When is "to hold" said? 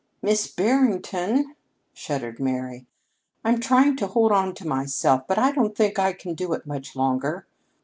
3.97-4.31